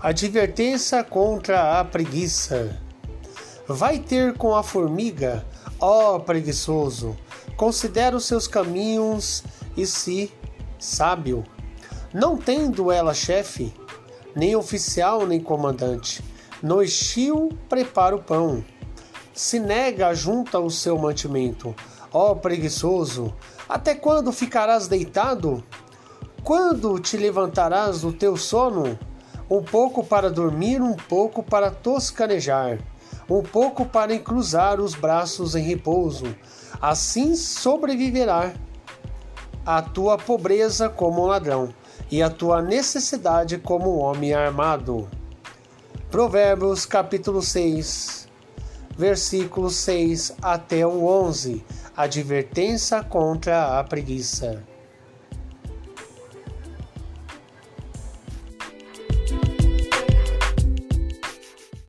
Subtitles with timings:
[0.00, 2.80] Advertência contra a preguiça.
[3.66, 5.44] Vai ter com a formiga,
[5.80, 7.16] ó preguiçoso,
[7.56, 9.42] considera os seus caminhos
[9.76, 10.32] e se
[10.78, 11.42] sábio.
[12.14, 13.74] Não tendo ela chefe,
[14.36, 16.22] nem oficial nem comandante,
[16.62, 18.64] no estio prepara o pão.
[19.34, 21.74] Se nega junta o seu mantimento,
[22.12, 23.34] ó preguiçoso,
[23.68, 25.60] até quando ficarás deitado?
[26.44, 28.96] Quando te levantarás do teu sono?
[29.50, 32.78] Um pouco para dormir, um pouco para toscanejar,
[33.28, 36.34] um pouco para encruzar os braços em repouso.
[36.80, 38.52] Assim sobreviverá
[39.64, 41.74] a tua pobreza como um ladrão
[42.10, 45.08] e a tua necessidade como um homem armado.
[46.10, 48.28] Provérbios capítulo 6,
[48.96, 51.64] versículos 6 até o 11.
[51.96, 54.62] Advertência contra a preguiça.